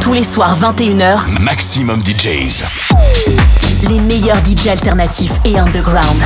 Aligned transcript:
Tous 0.00 0.12
les 0.12 0.22
soirs 0.22 0.56
21h, 0.58 1.40
Maximum 1.40 2.02
DJs. 2.02 2.64
Les 3.88 4.00
meilleurs 4.00 4.38
DJs 4.44 4.68
alternatifs 4.68 5.32
et 5.44 5.58
underground. 5.58 6.22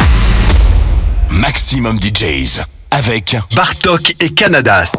Maximum 1.30 1.98
DJs. 2.00 2.62
Avec 2.90 3.36
Bartok 3.54 4.14
et 4.20 4.30
Canadas. 4.30 4.92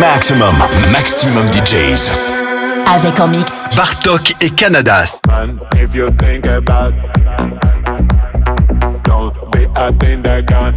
Maximum, 0.00 0.54
maximum 0.90 1.48
DJs. 1.50 2.10
Avec 2.86 3.20
en 3.20 3.28
mix 3.28 3.68
Bartok 3.76 4.34
et 4.40 4.50
Canadas. 4.50 5.20
Man, 5.26 5.60
if 5.76 5.94
you 5.94 6.10
think 6.18 6.46
about, 6.46 6.92
don't 9.04 9.32
be 9.52 9.66
a 9.76 9.92
Tinder 9.92 10.42
gun. 10.42 10.74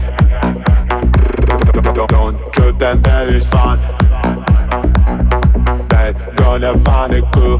Don't 2.07 2.37
truth 2.53 2.81
and 2.83 3.03
that 3.03 3.29
is 3.29 3.47
fun. 3.47 3.79
They're 5.89 6.13
gonna 6.35 6.77
find 6.77 7.13
it 7.13 7.25
cool. 7.33 7.59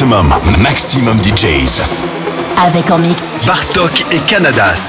Maximum, 0.00 0.32
maximum 0.62 1.18
DJs. 1.20 1.82
Avec 2.66 2.90
en 2.90 2.98
mix 2.98 3.38
Bartok 3.46 4.06
et 4.12 4.20
Canadas. 4.20 4.88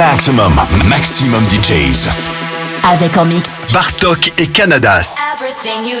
Maximum, 0.00 0.54
maximum 0.88 1.44
DJs. 1.44 2.08
Avec 2.90 3.18
en 3.18 3.26
mix 3.26 3.66
Bartok 3.70 4.32
et 4.38 4.46
Canadas. 4.46 5.14
Everything 5.34 5.84
you 5.84 6.00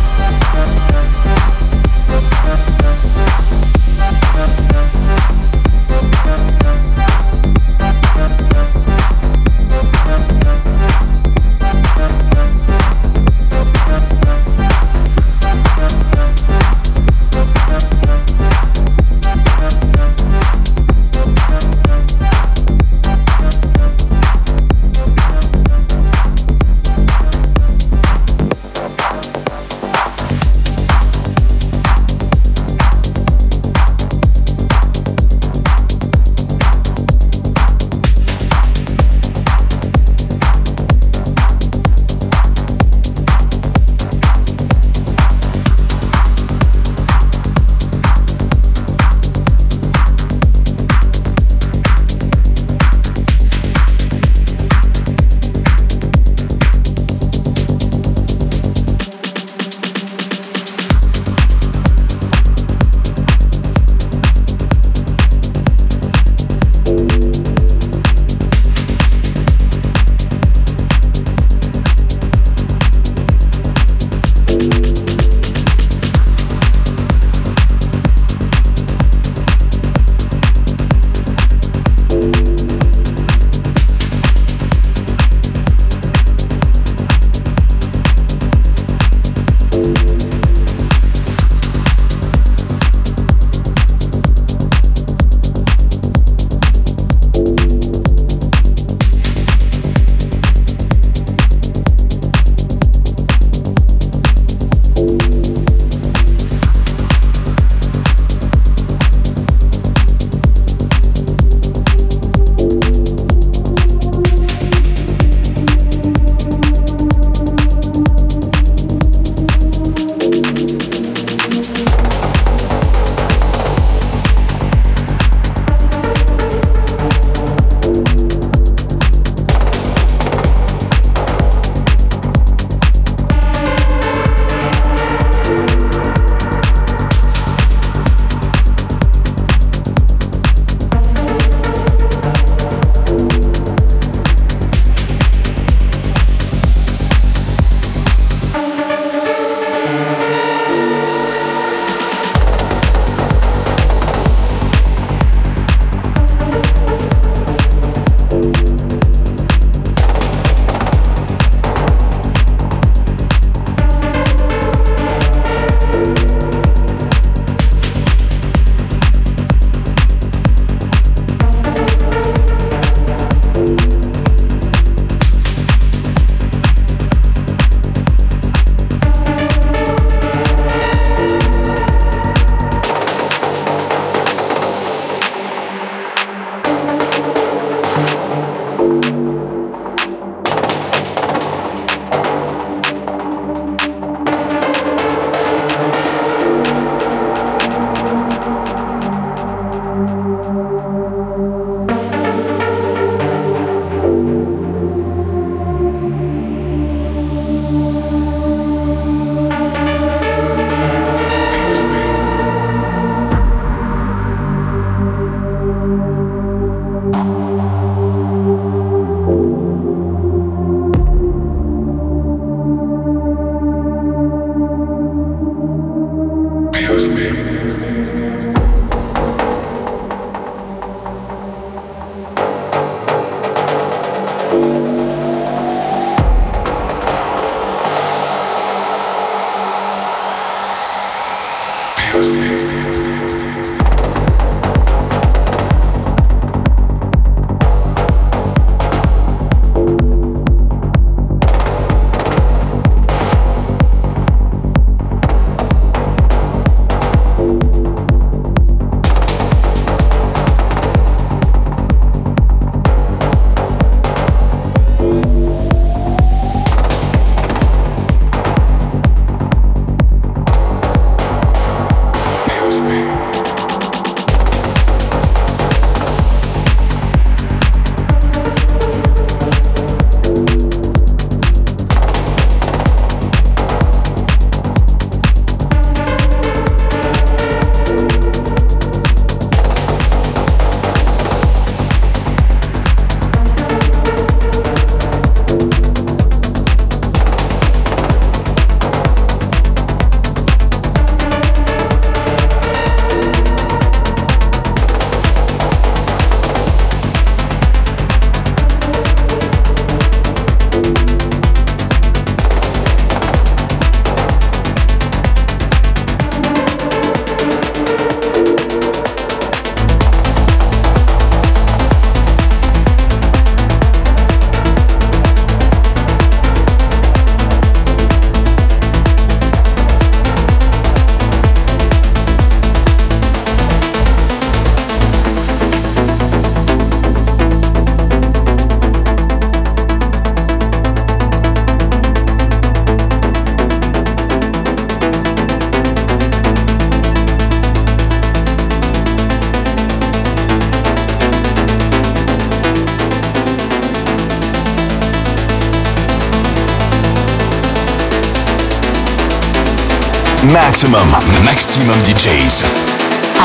Maximum, 360.51 361.07
maximum 361.45 362.03
DJs. 362.03 362.63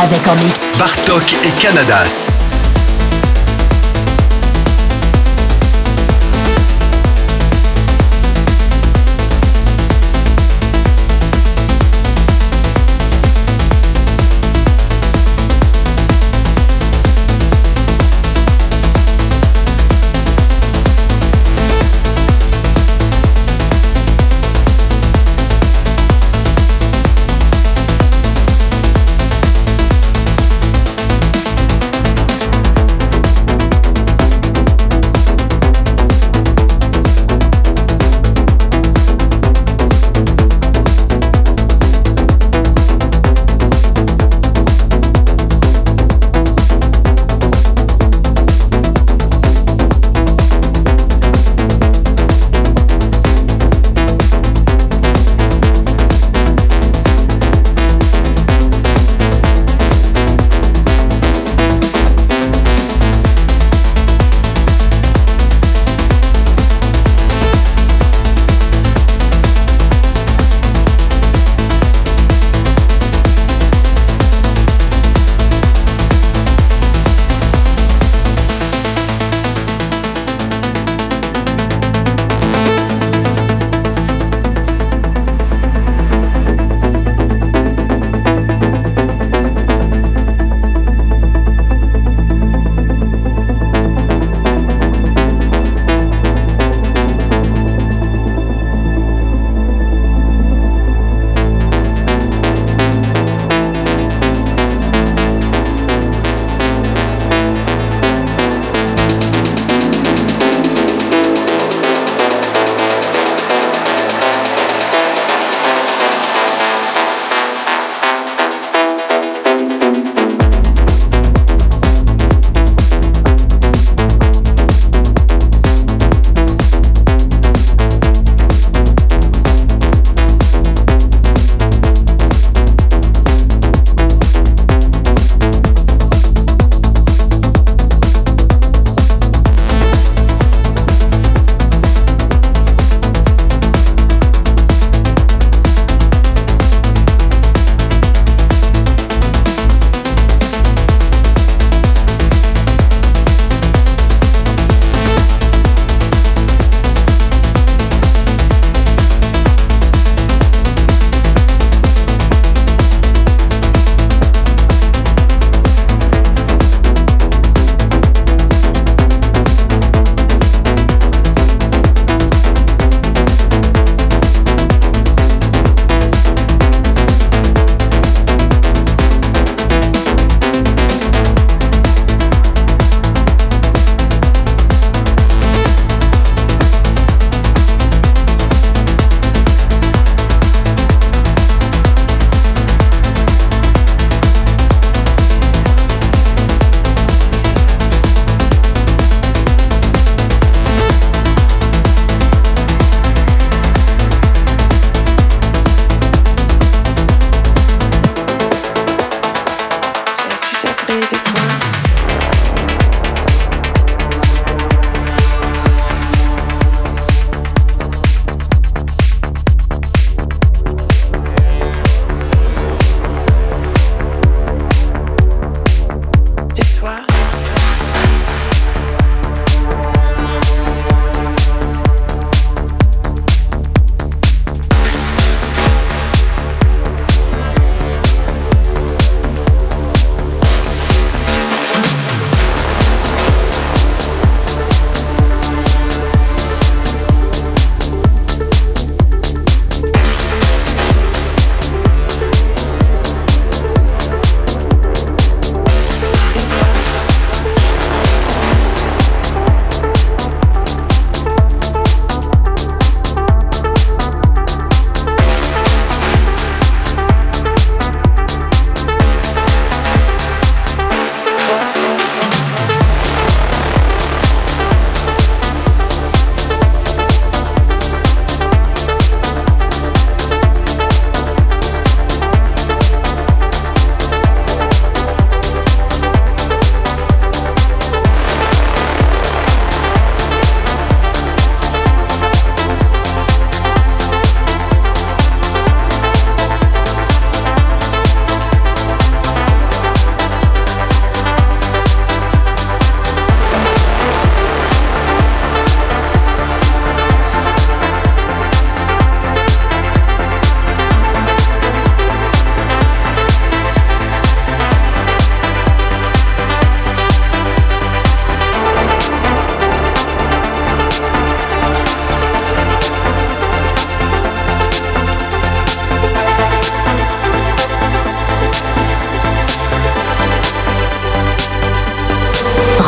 Avec 0.02 0.26
en 0.26 0.34
mix 0.34 0.76
Bartok 0.76 1.22
et 1.44 1.52
Canadas. 1.62 2.35